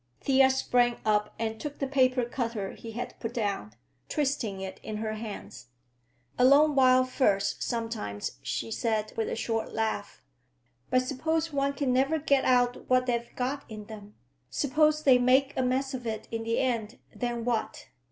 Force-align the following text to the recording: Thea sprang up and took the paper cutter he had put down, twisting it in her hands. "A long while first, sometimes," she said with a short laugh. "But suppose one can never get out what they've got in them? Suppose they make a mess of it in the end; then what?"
Thea 0.21 0.49
sprang 0.49 0.97
up 1.05 1.35
and 1.37 1.59
took 1.61 1.77
the 1.77 1.85
paper 1.85 2.25
cutter 2.25 2.71
he 2.71 2.93
had 2.93 3.13
put 3.19 3.35
down, 3.35 3.75
twisting 4.09 4.59
it 4.59 4.79
in 4.81 4.97
her 4.97 5.13
hands. 5.13 5.67
"A 6.39 6.43
long 6.43 6.73
while 6.73 7.03
first, 7.03 7.61
sometimes," 7.61 8.39
she 8.41 8.71
said 8.71 9.13
with 9.15 9.29
a 9.29 9.35
short 9.35 9.73
laugh. 9.73 10.23
"But 10.89 11.03
suppose 11.03 11.53
one 11.53 11.73
can 11.73 11.93
never 11.93 12.17
get 12.17 12.45
out 12.45 12.89
what 12.89 13.05
they've 13.05 13.29
got 13.35 13.63
in 13.69 13.85
them? 13.85 14.15
Suppose 14.49 15.03
they 15.03 15.19
make 15.19 15.53
a 15.55 15.61
mess 15.61 15.93
of 15.93 16.07
it 16.07 16.27
in 16.31 16.41
the 16.45 16.57
end; 16.57 16.97
then 17.15 17.45
what?" 17.45 17.85